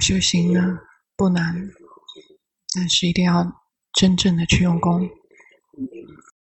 [0.00, 0.78] 修行呢
[1.16, 1.54] 不难，
[2.74, 3.44] 但是一定要
[3.92, 5.08] 真正的去用功。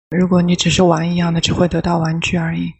[0.09, 2.71] 如果你只是玩一样的，只会得到玩具而已。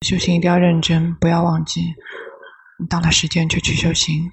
[0.00, 1.82] 修行一定要认真，不要忘记，
[2.88, 4.32] 到了时间就去修行。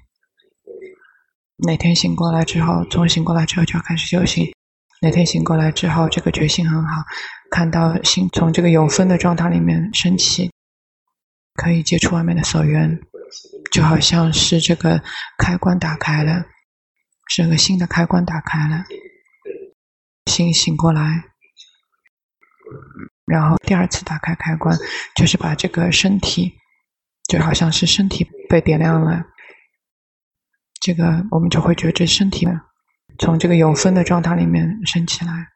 [1.58, 4.52] 哪天醒过来之后，从醒过来之后就要开始修行。
[5.00, 7.02] 哪天醒过来之后，这个决心很好，
[7.50, 10.50] 看到心从这个有分的状态里面升起，
[11.54, 13.00] 可以接触外面的所缘，
[13.70, 15.02] 就好像是这个
[15.38, 16.44] 开关打开了，
[17.28, 18.84] 是个新的开关打开了，
[20.26, 21.24] 心醒过来，
[23.24, 24.76] 然后第二次打开开关，
[25.16, 26.52] 就是把这个身体，
[27.28, 29.24] 就好像是身体被点亮了。
[30.80, 32.46] 这个我们就会觉知身体，
[33.18, 35.48] 从这个有分的状态里面升起来。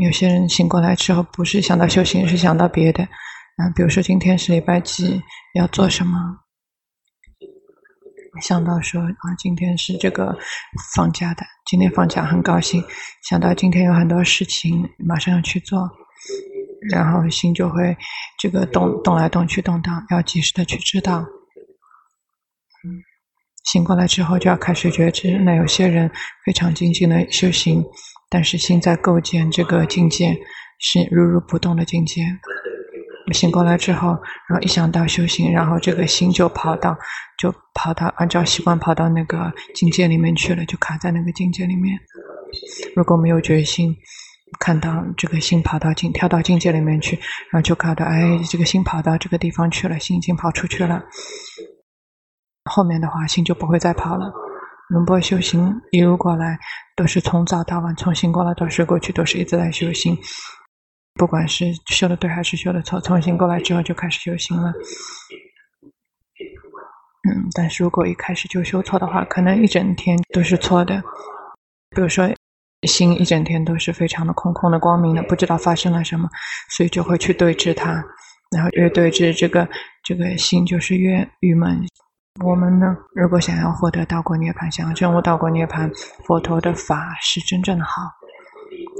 [0.00, 3.06] 有些人醒过来之后，不是想到修行，是想到别的。
[3.56, 5.22] 啊，比如说今天是礼拜几，
[5.54, 6.18] 要做什么？
[8.42, 10.36] 想到说啊，今天是这个
[10.94, 12.84] 放假的，今天放假很高兴。
[13.22, 15.90] 想到今天有很多事情，马上要去做，
[16.90, 17.96] 然后心就会
[18.38, 21.20] 这个动动来动去，动荡，要及时的去知道。
[22.84, 23.00] 嗯
[23.72, 25.38] 醒过来之后就要开始觉知。
[25.38, 26.08] 那有些人
[26.44, 27.82] 非常精进的修行，
[28.28, 30.38] 但是心在构建这个境界
[30.78, 32.22] 是如如不动的境界。
[33.32, 34.08] 醒过来之后，
[34.48, 36.96] 然后一想到修行，然后这个心就跑到，
[37.38, 41.98] 就跑到按照习惯跑到那个境界里面去了，就卡在那个境界里面。
[42.94, 43.96] 如果没有决心，
[44.60, 47.16] 看到这个心跑到境跳到境界里面去，
[47.50, 51.02] 然后就卡到哎，这个心跑到这个地方去了，心已经跑出去了。
[52.70, 54.32] 后面的话，心就不会再跑了。
[54.88, 56.56] 龙波修行一路过来，
[56.94, 60.16] 都是从早到晚，从醒过来到睡过去，都是一直在修行。
[61.16, 64.70] 不管是修的对还是修的错，重新过来之后就开始修行了。
[67.28, 71.02] 嗯，但是如果一开始就修错的话，可能一整天都是错的。
[71.90, 72.28] 比如说，
[72.86, 76.28] 心一整天都是非常的空空的、光明的，不知道发生了什么，
[76.70, 78.04] 所以就会去对治它，
[78.54, 79.68] 然后越对治这个
[80.04, 81.84] 这个心，就是越郁闷。
[82.44, 85.90] 我们呢，如果想要获得道果涅槃，想要证悟道果涅槃，
[86.26, 88.02] 佛陀的法是真正的好，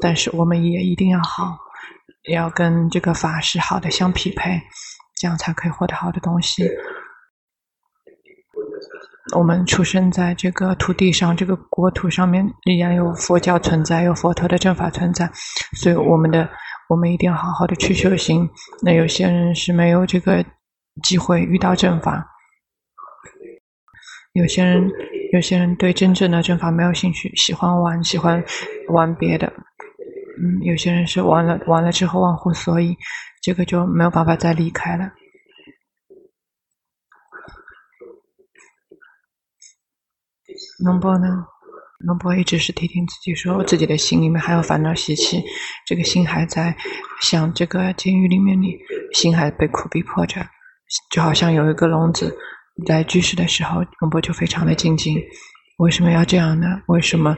[0.00, 1.56] 但是我们也一定要好，
[2.28, 4.60] 也要跟这个法是好的相匹配，
[5.20, 6.69] 这样才可以获得好的东西。
[9.34, 15.28] 我们出生在这个土地上，这个国土上面依然有佛教存在，有佛陀的正法存在，
[15.76, 16.48] 所以我们的
[16.88, 18.48] 我们一定要好好的去修行。
[18.82, 20.44] 那有些人是没有这个
[21.03, 22.25] 机会遇到正法。
[24.32, 24.88] 有些人，
[25.32, 28.44] 有些人对真正的正法没有兴趣，喜欢玩，喜欢
[28.91, 29.53] 玩别的。
[30.39, 32.97] 嗯，有些人是完了，完了之后忘乎所以，
[33.43, 35.11] 这个就没有办法再离开了。
[40.85, 41.27] 龙波呢？
[42.01, 45.43] 龙波一直是提醒自己说，自己的心里面还有烦恼习气，
[45.87, 46.77] 这个心还在
[47.23, 48.79] 想这个监狱里面里，
[49.15, 50.47] 心还被苦逼迫着，
[51.11, 52.37] 就好像有一个笼子。
[52.87, 55.19] 在居室的时候，龙波就非常的精进。
[55.79, 56.67] 为什么要这样呢？
[56.89, 57.37] 为什么？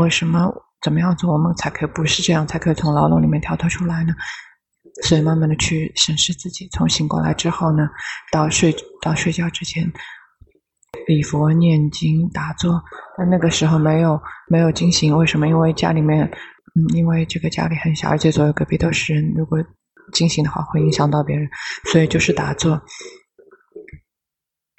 [0.00, 0.52] 为什么？
[0.86, 4.14] 怎么样做我们才可以不是这样，才可以从牢笼里面跳脱出来呢？
[5.02, 6.68] 所以慢慢的去审视自己。
[6.68, 7.88] 从醒过来之后呢，
[8.30, 9.92] 到睡到睡觉之前，
[11.08, 12.80] 礼佛念经打坐。
[13.18, 14.16] 但那个时候没有
[14.48, 15.48] 没有经行，为什么？
[15.48, 16.24] 因为家里面，
[16.76, 19.58] 嗯，因为这个家里很小，而且左右隔壁都是人，如果
[20.12, 21.48] 经行的话会影响到别人，
[21.86, 22.80] 所以就是打坐。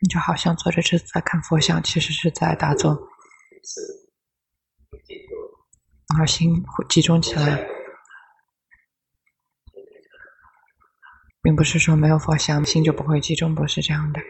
[0.02, 2.98] 你就好像坐着是在看佛像，其实是在打坐，
[6.10, 7.68] 然后心会集中起来，
[11.42, 14.22] 并不是说没有佛像心就不会集中，不是这样的。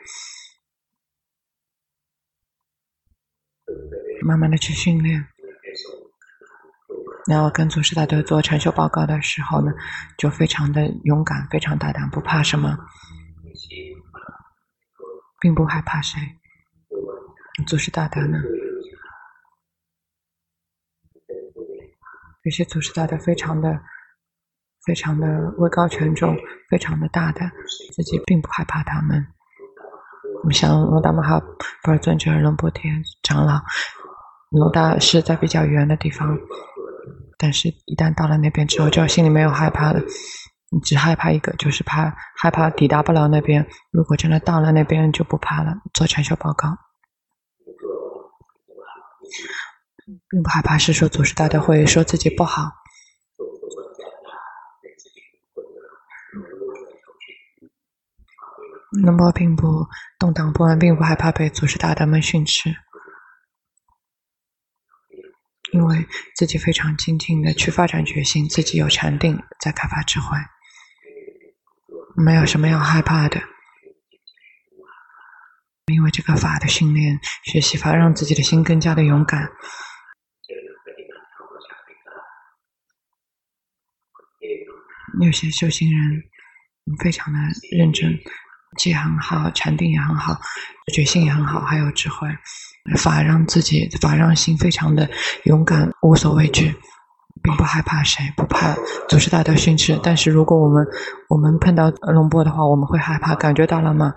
[4.26, 5.28] 慢慢的去训练，
[7.28, 9.72] 然后跟祖师大德做禅修报告的时候呢，
[10.18, 12.78] 就非常的勇敢，非常大胆，不怕什么。
[15.40, 16.20] 并不害怕谁，
[17.68, 18.40] 祖师大德呢？
[22.48, 23.78] 有些祖师大德非常的、
[24.86, 25.28] 非常的
[25.58, 26.34] 位高权重，
[26.70, 27.42] 非常的大的，
[27.94, 29.22] 自己并不害怕他们。
[30.42, 31.42] 我们像罗达玛哈
[31.84, 33.60] 不尔尊者、龙波田长老，
[34.50, 36.38] 罗大是在比较远的地方，
[37.38, 40.00] 但是一旦到了那边之后，就心里没有害怕了。
[40.70, 43.68] 你只害怕一个，就是怕害怕抵达不了那边。
[43.92, 45.74] 如果真的到了那边，就不怕了。
[45.94, 46.70] 做禅修报告，
[50.30, 52.72] 并不害怕，是说祖师大德会说自己不好。
[59.04, 59.86] 那么并不
[60.18, 62.74] 动荡不安，并不害怕被祖师大德们训斥，
[65.74, 66.08] 因为
[66.38, 70.38] 自己非常精进的去发展决心，自己有禅定，在开发智慧，
[72.16, 73.42] 没有什么要害怕的。
[75.88, 79.52] 因为这个法的训练、学习法，让自己的心更加的勇敢。
[85.22, 86.24] 有些修行人
[87.00, 87.40] 非常的
[87.72, 88.18] 认真，
[88.78, 90.40] 戒很好，禅定也很好，
[90.94, 92.28] 决心也很好，还有智慧。
[92.98, 95.10] 法让自己法让心非常的
[95.44, 96.74] 勇敢，无所畏惧，
[97.44, 98.76] 并不害怕谁，不怕
[99.10, 100.00] 祖师大德训斥。
[100.02, 100.86] 但是如果我们
[101.28, 104.14] 我们碰到龙波的话，我们会害怕，感觉到了吗？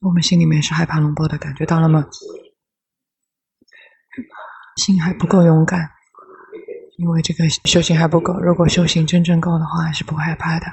[0.00, 2.06] 我们心里面是害怕龙波的，感觉到了吗？
[4.76, 5.95] 心还不够勇敢。
[6.98, 10.66] 因为这个修行还不够，如果修行真正够的话，还是不会害怕的。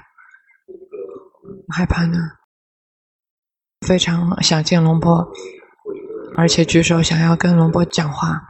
[1.69, 2.17] 害怕呢？
[3.85, 5.27] 非常想见龙波，
[6.37, 8.41] 而且举手想要跟龙波讲话，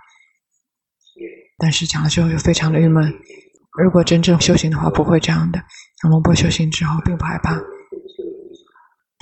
[1.58, 3.12] 但是讲了之后又非常的郁闷。
[3.81, 5.60] 如果真正修行的话，不会这样的。
[6.02, 7.56] 像龙波修行之后，并不害怕。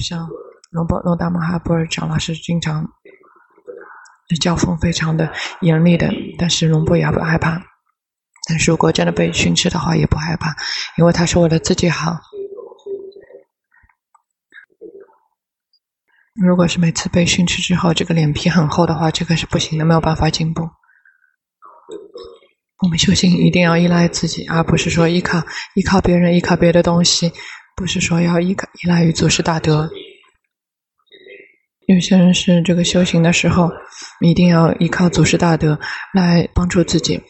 [0.04, 0.28] 像
[0.72, 2.86] 龙波龙达摩哈波尔长老是经常
[4.42, 5.32] 教风非常的
[5.62, 7.71] 严厉的，但是龙波也不害怕。
[8.48, 10.56] 但是如果真的被训斥的话，也不害怕，
[10.98, 12.20] 因为他是为了自己好。
[16.42, 20.68] 如果是每次被训斥之后，这个脸皮很厚的话，这个是不行的，没有办法进步。
[22.82, 25.44] 我们修行一定要依赖自己，而不是说依靠
[25.76, 27.32] 依靠别人，依靠别的东西，
[27.76, 29.88] 不是说要依靠依赖于祖师大德。
[31.88, 33.70] 有些人是这个修行的时候，
[34.22, 35.78] 一定要依靠祖师大德
[36.14, 37.22] 来帮助自己。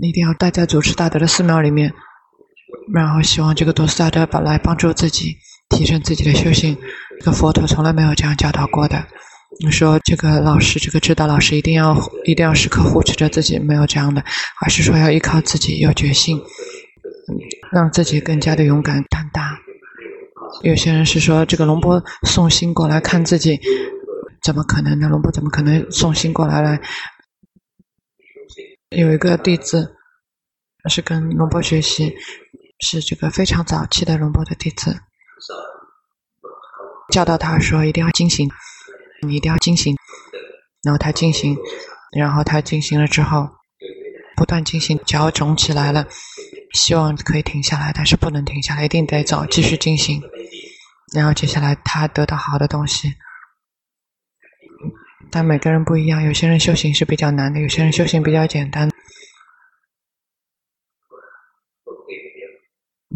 [0.00, 1.92] 你一定要待在主持大德的寺庙里面，
[2.92, 5.36] 然后希望这个祖师大德把来帮助自己
[5.70, 6.76] 提升自己的修行。
[7.20, 9.06] 这个佛陀从来没有这样教导过的。
[9.58, 11.96] 你说这个老师，这个指导老师一定要
[12.26, 14.22] 一定要时刻护持着自己，没有这样的，
[14.62, 16.38] 而是说要依靠自己有决心，
[17.72, 19.58] 让自己更加的勇敢胆大。
[20.62, 23.58] 有些人是说这个龙波送信过来看自己，
[24.42, 25.08] 怎么可能呢？
[25.08, 26.78] 龙波怎么可能送信过来来？
[28.90, 29.96] 有一个弟子
[30.88, 32.14] 是跟龙波学习，
[32.78, 34.96] 是这个非常早期的龙波的弟子，
[37.10, 38.48] 教导他说一定要进行，
[39.22, 39.96] 你一定要进行。
[40.84, 41.56] 然后他进行，
[42.16, 43.48] 然后他进行了之后，
[44.36, 46.06] 不断进行，脚肿起来了，
[46.72, 50.22] 希望可以停下来，但是不能停下来，一定得走，继续进行。
[51.12, 53.12] 然后接下来他得到好的东西。
[55.30, 58.90] 但每个人不一样，有些人修行是比较难的，有些人修行比较简单。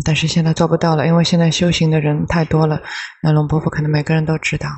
[0.04, 2.82] 但是现在做不到了，因为现在修行的人太多了，
[3.22, 4.68] 那龙婆婆可能每个人都知道。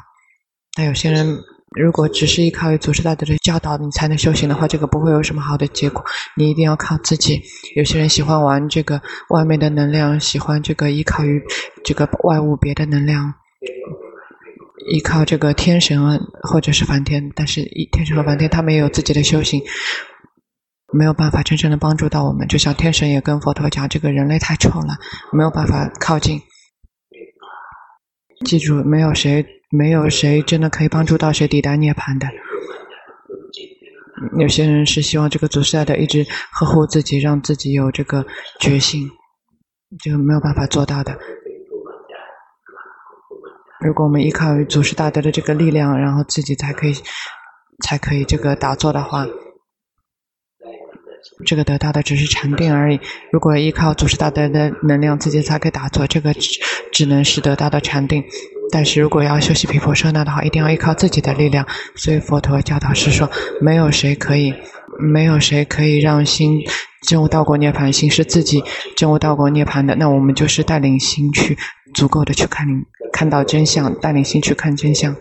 [0.74, 1.38] 但有些人
[1.76, 6.04] 如果只是依靠于祖师大德的教导，你才能修行的话，这个不会有什么好的结果。
[6.36, 7.40] 你一定要靠自己。
[7.76, 11.42] 有些人喜欢玩这个外面的能量，喜欢这个依靠于
[11.84, 13.34] 这个外物别的能量。
[14.86, 16.00] 依靠这个天神
[16.42, 17.62] 或者是梵天，但是
[17.92, 19.62] 天神和梵天他们也有自己的修行，
[20.92, 22.46] 没有办法真正的帮助到我们。
[22.48, 24.96] 就像天神也跟佛陀讲，这个人类太丑了，
[25.32, 26.40] 没有办法靠近。
[28.44, 32.26] 记住，没有谁，没有谁真的可以帮助到谁抵达涅槃的。
[34.38, 38.24] 有些人是希望这个祖师大德一直呵护自己，让自己有这个
[38.60, 39.08] 决心，
[40.04, 41.16] 就没有办法做到的。
[43.84, 46.94] 如果我们依靠于祖师大德的这个力量，然后自己才可以，
[47.84, 49.26] 才可以这个打坐的话，
[51.44, 53.00] 这个得到的只是禅定而已。
[53.32, 56.60] 如果依靠祖师大德的能量，自己才可以打坐，这个只
[56.92, 58.22] 只能是得到的禅定。
[58.70, 61.66] 但是如果要修习毗婆舍那的话，一定要依靠自己的力量。
[61.96, 63.28] 所以佛陀教导是说，
[63.60, 64.54] 没有谁可以，
[64.98, 66.60] 没有谁可以让心
[67.06, 68.62] 证悟道果涅槃，心是自己
[68.96, 69.94] 证悟道果涅槃的。
[69.96, 71.58] 那我们就是带领心去
[71.92, 72.66] 足够的去看。
[73.12, 75.14] 看到真相，带领心去看真相。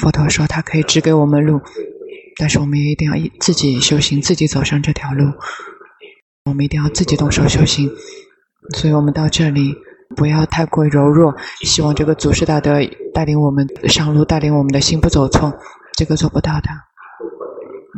[0.00, 1.60] 佛陀说他可以指给我们路，
[2.38, 5.24] 但是我们也一定要自己修行，自己走上这条路。
[6.44, 7.90] 我们一定要自己动手修行。
[8.76, 9.74] 所以我们到这里
[10.14, 12.74] 不要太过柔弱，希望这个祖师大德
[13.12, 15.52] 带领我们上路，带领我们的心不走错，
[15.96, 16.68] 这个做不到的。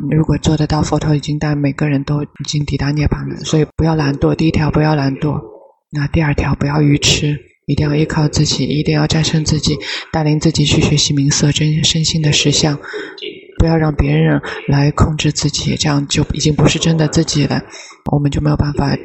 [0.09, 3.35] 如果做得到，佛陀已经带每个人都已经抵达涅槃了。
[3.43, 5.50] 所以不要懒惰，第一条不要懒惰。
[5.93, 9.77] 那第二条，不要愚痴，一定要依靠自己，一定要战胜自己，
[10.11, 12.79] 带领自己去学习明色真身心的实相，
[13.59, 17.61] 不要让别人来控制自己，这样就已经不是真的自己了。
[18.09, 18.97] 我们就没有办法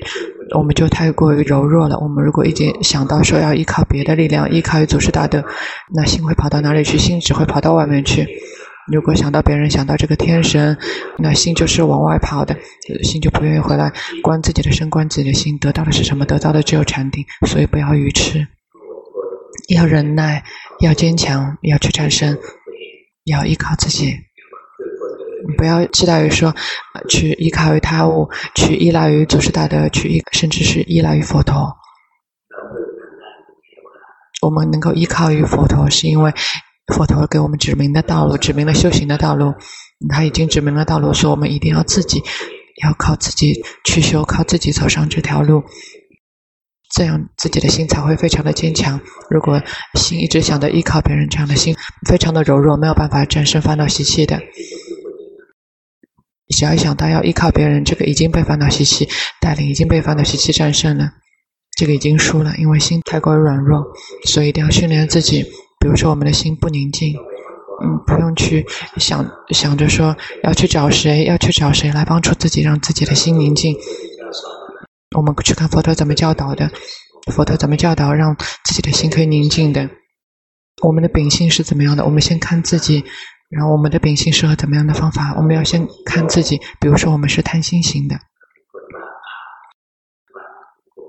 [0.56, 1.98] 我们就太过于柔弱了。
[1.98, 5.44] 我们如果已经想到说要依靠别的力量，依靠于祖师大德，
[5.92, 6.96] 那心会跑到哪里去？
[6.96, 8.24] 心只会跑到外面去。
[8.92, 10.78] 如果想到别人，想到这个天神，
[11.18, 12.56] 那心就是往外跑的，
[13.02, 16.24] 心就不愿意回来观自己的身，观自己的心，得到的是什么？
[16.24, 17.24] 得到的只有禅定。
[17.48, 18.46] 所以不要愚痴，
[19.74, 20.44] 要忍耐，
[20.80, 22.38] 要坚强，要去战胜，
[23.24, 24.14] 要依靠自己。
[25.58, 26.54] 不要期待于说，
[27.08, 31.76] 去依靠于他物，去依赖于祖师大德，去依甚至是依赖于佛陀。
[34.42, 36.32] 我们能够依靠于佛陀，是因为。
[36.94, 39.54] 佛陀给我们指明的道路，指明了修行的道路。
[40.08, 42.22] 他已经指明了道路，说我们一定要自己，
[42.82, 45.64] 要靠自己去修，靠自己走上这条路，
[46.94, 49.00] 这样自己的心才会非常的坚强。
[49.30, 49.62] 如果
[49.94, 51.74] 心一直想着依靠别人，这样的心
[52.06, 54.38] 非常的柔弱，没有办法战胜烦恼习气的。
[56.54, 59.08] 只要一想到要依靠别人，这个已经被烦恼习气
[59.40, 61.10] 带领，已经被烦恼习气战胜了，
[61.76, 63.82] 这个已经输了，因为心太过于软弱，
[64.26, 65.44] 所以一定要训练自己。
[65.86, 68.66] 比如说，我们的心不宁静，嗯，不用去
[68.96, 73.72] 想想着说要去找谁，要去找谁来帮助自己，让自己的心宁静。
[75.16, 76.68] 我们去看佛陀怎么教导的，
[77.32, 79.88] 佛陀怎么教导让自己的心可以宁静的。
[80.82, 82.04] 我们的秉性是怎么样的？
[82.04, 83.04] 我们先看自己，
[83.48, 85.34] 然后我们的秉性适合怎么样的方法？
[85.36, 86.60] 我们要先看自己。
[86.80, 88.16] 比如说，我们是贪心型的。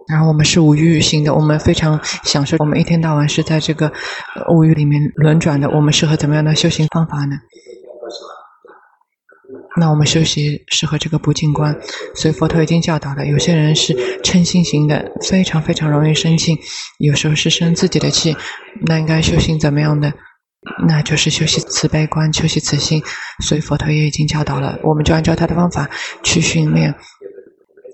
[0.10, 3.92] 然后我们是无欲型的，我们非常享受，我们一天到晚是在这个
[4.50, 5.70] 无欲里面轮转的。
[5.70, 7.36] 我们适合怎么样的修行方法呢？
[9.80, 11.78] 那我们修习适合这个不净观，
[12.16, 13.28] 所以佛陀已经教导了。
[13.28, 16.58] 有些人是嗔心型的，非常非常容易生气，
[16.98, 18.36] 有时候是生自己的气，
[18.88, 20.12] 那应该修行怎么样的？
[20.88, 23.04] 那就是修习慈悲观，修习慈心。
[23.44, 25.88] 所以佛陀也已经教导了，我们就按照他的方法
[26.24, 26.96] 去训练。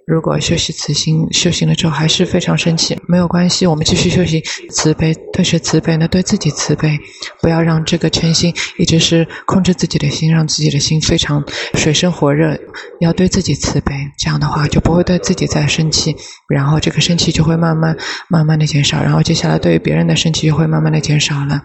[0.06, 5.14] 如果修习慈心，修行了之后还是非常生气，没有关系，我们继续修行慈悲。
[5.32, 6.08] 对谁慈悲呢？
[6.08, 7.00] 对自己慈悲，
[7.42, 11.44] 不要让这个嗔心一直是控制自己的心，让自己的心非常
[11.76, 12.60] 水深火热。
[13.00, 16.16] 要对自己慈悲，这样的话就不会对自己再生气，
[16.50, 17.98] 然后这个生气就会慢慢
[18.30, 21.62] 慢慢的减少，然后接下来对于别人的生气就会慢慢的减少了。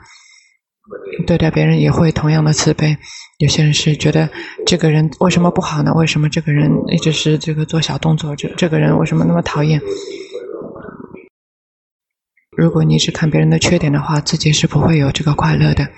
[1.27, 2.97] 对待别人也会同样的慈悲。
[3.39, 4.29] 有些人是觉得
[4.67, 5.93] 这个人为什么不好呢？
[5.95, 8.35] 为什么这个人一直是这个做小动作？
[8.35, 9.81] 这这个人为什么那么讨厌？
[12.57, 15.89] 如果你只看别人的缺点的话，自己是不会有这个快乐的。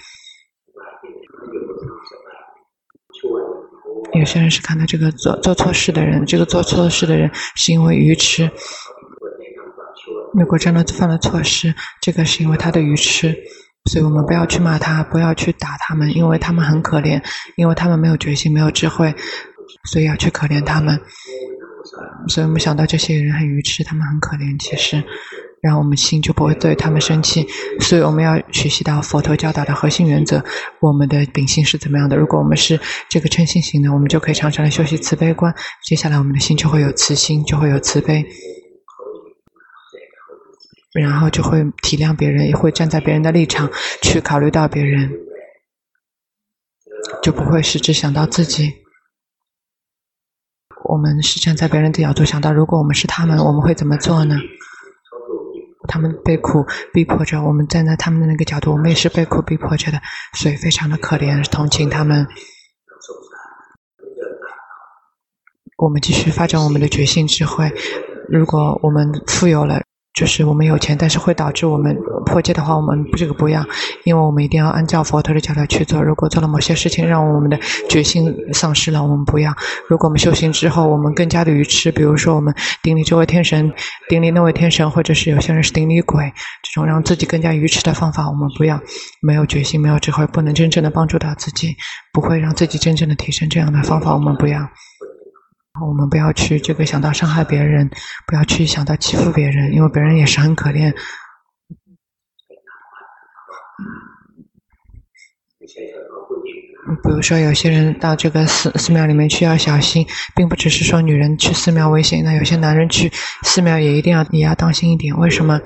[4.12, 8.50] 有些人是看到这个做做错事的人，这个做错事的人是因为愚痴。
[10.34, 13.34] 如果真的犯了错事，这个是因为他的愚痴。
[13.90, 17.22] 所以我们不要去骂他，不要去打他们，因为他们很可怜，
[17.56, 19.14] 因为他们没有决心，没有智慧，
[19.90, 21.00] 所以要去可怜他们。
[22.28, 25.02] 所以我们想到这些人很愚痴，他们很可怜，其实，
[25.62, 27.46] 然后我们心就不会对他们生气。
[27.80, 30.44] 所以我们要学习到佛陀教导的核心原则，
[30.80, 32.16] 我们的秉性是怎么样的？
[32.16, 38.24] 如果我们是这个嗔心型的，我们就可以常常的修习慈悲观，接下来我们的心就会有慈心，就会有慈悲。
[40.92, 43.70] 然后就会体谅别人，也会站在别人的立场
[44.02, 45.08] 去考虑到别人，
[47.22, 48.72] 就不会是只想到自己。
[50.84, 54.36] 我们是站在别人的角度想到，如果我们是他们，我们会怎么做呢？
[55.86, 60.00] 他们被苦逼迫着，我们站在他们的那个角度，我们也是被苦逼迫着的，
[60.34, 62.26] 所以非常的可怜，同情他们。
[65.76, 67.72] 我们继续发展我们的觉性智慧。
[68.28, 69.82] 如果我们富有了。
[70.20, 71.96] 就是我们有钱，但是会导致我们
[72.26, 73.64] 破戒的话，我们这个不要，
[74.04, 76.02] 因为我们一定要按照佛陀的教条去做。
[76.02, 77.58] 如果做了某些事情，让我们的
[77.88, 79.50] 决心丧失了，我们不要。
[79.88, 83.72] 如果我们修行之后，我们更加的愚痴，比如说我们顶礼这位天神，
[84.10, 86.30] 顶礼那位天神，或者是有些人是顶礼鬼，
[86.62, 88.78] 这种让自己更加愚痴的方法，我们不要。
[89.22, 91.74] 没有决心，没有智慧，不能真正的帮助到自己，
[92.12, 94.60] 不会让自己真正的提升，这样的方法我们不要。
[95.80, 97.90] 我们不要去这个想到伤害别人，
[98.26, 100.92] 不要去想到欺负别人，因为别人也是很可怜。
[107.02, 113.10] 比如说，有些人到这个寺寺庙里面去要小心，并不只是说女人去寺庙危险，那有些男人去
[113.42, 115.16] 寺庙也一定要也要当心一点。
[115.16, 115.60] 为什么？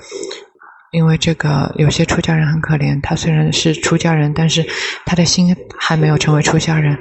[0.91, 4.65] 因为这个有些出家人很可怜，他虽然是出家人，但是
[5.07, 6.99] 他的心还没有成为出家人。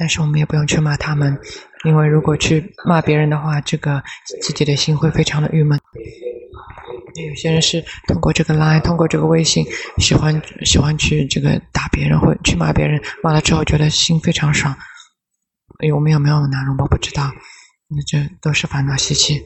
[0.00, 1.38] 但是我们也不用去骂他们，
[1.84, 4.02] 因为如果去骂别人的话，这个
[4.42, 5.78] 自己的心会非常的郁闷。
[7.28, 9.66] 有些人是通过这个 Line，通过这个微信，
[9.98, 14.74] 喜欢喜欢去这个打别人，或去骂别人，骂了之后觉得心非常爽。
[15.94, 16.56] 我们有没有呢？
[16.78, 17.30] 我不知道。
[17.88, 19.42] 那这都是烦恼习气。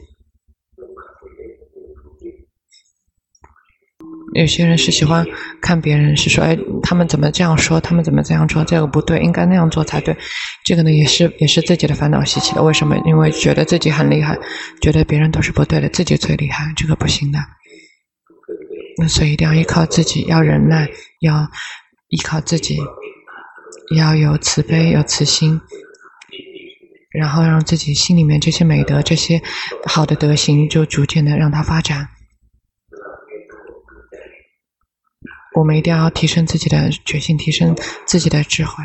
[4.35, 5.25] 有些人是喜欢
[5.61, 10.15] 看别人，是说，哎，他们怎么这样说，他们怎么这样做，这个不对，应该那样做才对。
[10.65, 12.61] 这个呢，也是也是自己的烦恼习气的。
[12.61, 12.97] 为什么？
[13.05, 14.37] 因为觉得自己很厉害，
[14.81, 17.39] 觉得别人都是不对的，自己最厉害，这个不行的。
[18.97, 20.89] 那所以一定要依靠自己，要忍耐，
[21.21, 21.49] 要
[22.09, 22.77] 依靠自己，
[23.95, 25.61] 要有慈悲，有慈心，
[27.11, 29.41] 然后让自己心里面这些美德、这些
[29.85, 32.09] 好的德行，就逐渐的让它发展。
[35.55, 38.83] 我们一定要提升自己的决心，提升自己的智慧，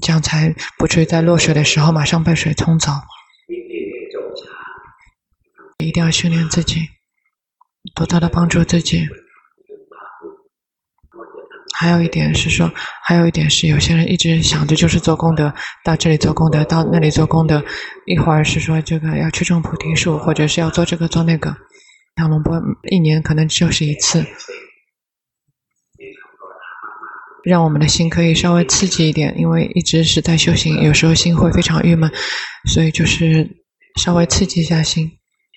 [0.00, 2.92] 这样才不至于在落水的时候马上被水冲走。
[5.78, 6.80] 一定要训练自己，
[7.94, 9.06] 多多的帮助自己。
[11.76, 12.72] 还有一点是说，
[13.02, 15.52] 还有一点是，有些人一直想着就是做功德，
[15.84, 17.62] 到这里做功德，到那里做功德，
[18.06, 21.54] 一会儿是说这个要去种菩提树，或者是要做这个做那个，
[22.16, 22.58] 那龙波
[22.90, 24.24] 一年可能就是一次。
[27.44, 32.10] 让我们的心可以稍微刺激一点，因为一直是在修行，有时候心会非常郁闷，
[32.66, 33.46] 所以就是
[34.00, 35.10] 稍微刺激一下心。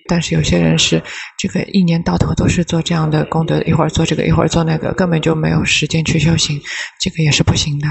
[0.09, 1.01] 但是有些人是
[1.37, 6.61] 这个一年到头都是做这样的功德，一会儿做这个，一会儿做那个，根本就没有时间去修行，
[6.99, 7.87] 这个也是不行的。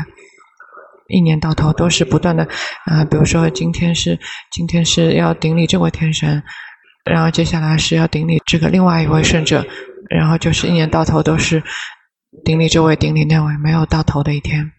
[1.09, 2.47] 一年到头都是不断的，
[2.85, 4.19] 啊、比如说今天是
[4.51, 6.43] 今天是要顶礼这位天神，
[7.05, 9.65] 然后接下来是要顶礼这个另外一位圣者，
[10.11, 11.63] 然后就是一年到头都是。
[12.45, 14.73] 顶礼这位，顶礼那位，没有到头的一天。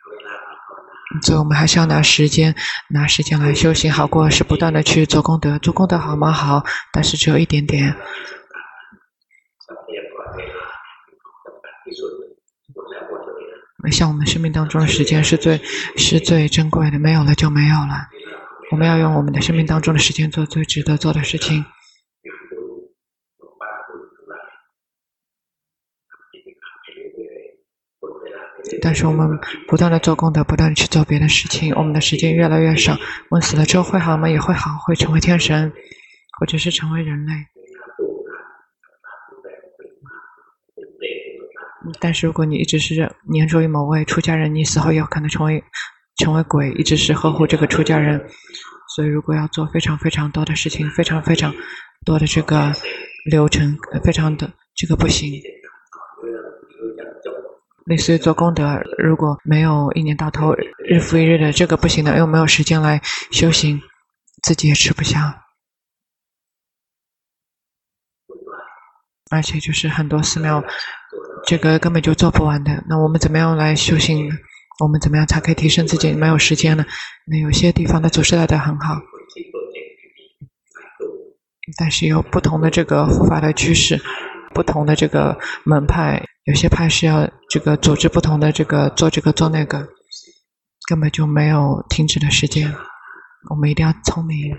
[1.24, 2.54] 所以我们还是要拿时间，
[2.90, 5.58] 拿时间来修行，好过是不断的去做功德。
[5.60, 6.32] 做功德好吗？
[6.32, 7.96] 好，但是只有一点点。
[13.90, 15.58] 像我们生命当中的时间是最
[15.96, 18.08] 是最珍贵的，没有了就没有了。
[18.72, 21.64] 我们要用我们的生命当中的时间做最值得做的事情。
[28.82, 29.28] 但是我们
[29.68, 32.98] 不断的做功德，不断的去做别的事情，我们的时间越来越少。
[33.30, 34.30] 问死了之后会好吗？
[34.30, 35.72] 也会好，会成为天神，
[36.40, 37.34] 或者是成为人类。
[42.02, 45.64] 但是如果你一直是黏着于某位出家人，你死后也有可能成为
[46.18, 48.22] 成为鬼，一直是呵护这个出家人。
[48.96, 51.54] 所以如果要做非常非常多的事情，非常非常
[52.06, 52.74] 多的这个
[53.30, 55.32] 流程，非常的这个不行。
[57.88, 60.54] 类似于做功德，如果没有一年到头
[60.90, 63.82] 日复一日的这个不行的，又没有时间来修行，
[64.44, 65.46] 自己也吃不下。
[69.32, 70.62] 而且就是很多寺庙，
[71.46, 72.84] 这个根本就做不完的。
[72.90, 74.36] 那我们怎么样来修行呢？
[74.84, 76.12] 我们怎么样才可以提升自己？
[76.12, 76.86] 没有时间呢？
[77.26, 78.96] 那有些地方的祖师带的很好，
[81.78, 83.98] 但是有不同的这个护法的居士，
[84.54, 86.22] 不同的这个门派。
[86.48, 89.86] 有些派是要这个组织不同的这个做这个做那个，
[90.88, 92.74] 根本就没有停止的时间。
[93.50, 94.56] 我们一定要聪明，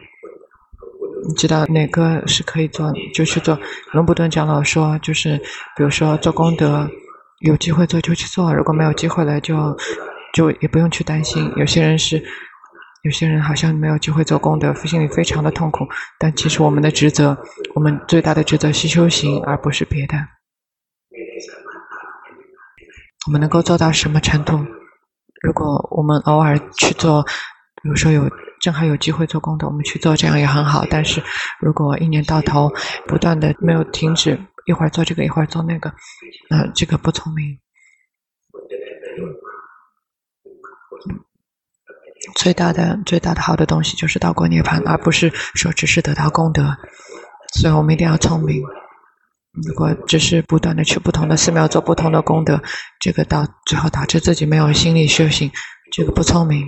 [1.26, 3.58] 你知道哪个是可以做就去做。
[3.92, 5.38] 龙布顿长老说，就是
[5.76, 6.86] 比如说做功德，
[7.40, 9.74] 有机会做就去做，如果没有机会了就
[10.34, 11.50] 就也不用去担心。
[11.56, 12.22] 有些人是，
[13.02, 15.86] 有些人好像没有机会做功德，心里非常的痛苦。
[16.18, 17.34] 但其实我们的职责，
[17.74, 20.16] 我们最大的职责是修行，而不是别的。
[23.28, 24.56] 我们能够做到什么程度？
[25.42, 27.22] 如果我们偶尔去做，
[27.82, 28.26] 比如说有
[28.62, 30.86] 正好有机会做功德，我们去做，这样也很好。
[30.88, 31.22] 但是
[31.60, 32.72] 如果一年到头
[33.06, 35.92] 不断的没有停止，一会儿做这个，一会儿做那个，
[36.48, 37.58] 那这个不聪明。
[42.34, 46.78] 最大的最大的好的东西就是到过涅槃，而不是说只是得到功德。
[47.52, 48.62] 所以我们一定要聪明。
[49.66, 52.62] 如果只是不断的去不同的寺庙做不同的功德，
[53.00, 55.50] 这个到最后导致自己没有心力修行，
[55.92, 56.66] 这个不聪明。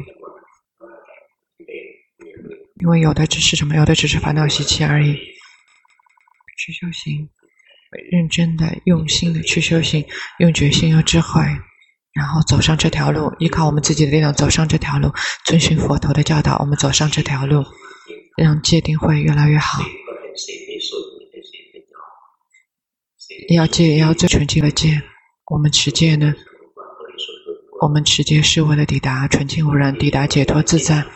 [2.82, 3.76] 因为有的只是什么？
[3.76, 5.12] 有的只是烦恼习气而已。
[5.12, 7.28] 去修行，
[8.10, 10.04] 认真的、用心的去修行，
[10.38, 11.42] 用决心、用智慧，
[12.12, 15.12] 然后走上这条路，依靠我们自己的力量走上这条路，
[15.44, 17.64] 遵循佛陀的教导，我们走上这条路，
[18.36, 19.82] 让戒定慧越来越好。
[23.48, 25.02] 要戒，也要最纯净的戒。
[25.46, 26.34] 我们持戒呢？
[27.82, 31.06] 我们持戒是为了抵达纯净无染，抵达解脱自在。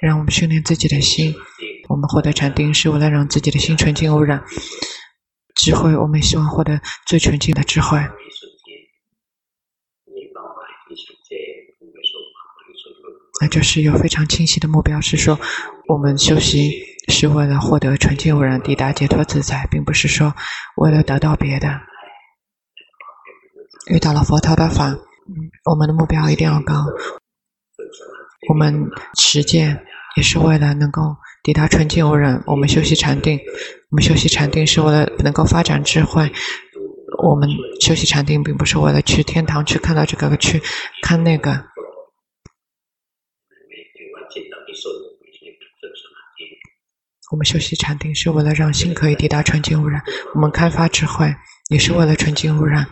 [0.00, 1.34] 让我们训练自己的心。
[1.88, 4.42] 我们获得禅定是为了让自己的心纯净无染。
[5.54, 7.98] 智慧，我们希望获得最纯净的智慧。
[13.40, 15.38] 那就是有非常清晰的目标，是说
[15.88, 16.70] 我们修行
[17.08, 20.34] 是为了获得纯净无染、抵达解脱自在，并不是说
[20.76, 21.80] 为了得到别的。
[23.88, 24.98] 遇到了佛陀的法，嗯
[25.64, 26.84] 我们的目标一定要高。
[28.48, 29.84] 我们实践
[30.16, 32.42] 也是为了能够抵达纯净无染。
[32.46, 33.38] 我们修习禅定，
[33.90, 36.32] 我们修习禅定是为了能够发展智慧。
[37.22, 37.48] 我们
[37.80, 40.60] 修习禅定，并不是为了去天堂，去看到这个，去
[41.02, 41.64] 看那个。
[47.32, 50.00] 我们修习禅定，是为了让心可以抵达纯净污染。
[50.34, 51.34] 我们开发智慧，
[51.70, 52.86] 也是为了纯净污染。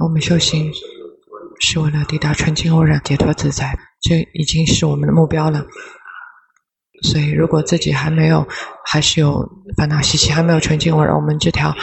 [0.00, 0.72] 我们修行
[1.60, 5.66] 是为了抵达纯净污染、解脱自在，这已经是我们的目标了。
[7.02, 8.46] 所以，如果自己还没有，
[8.84, 9.42] 还是有
[9.76, 11.74] 烦恼习气，还没有纯净污染，我们这条，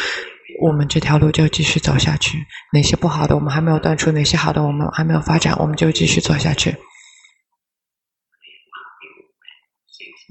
[0.61, 2.37] 我们这条路就继续走下去。
[2.71, 6.75] 哪些不好的，我们还没有断除；哪些好的，我们还没有发展，我们就继续走下去。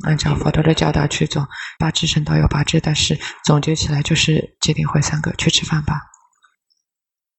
[0.05, 5.33] 按照佛陀的教导去做，八支圣道有八支，但是总结起来就是戒定慧三个。
[5.39, 6.16] 去吃饭吧。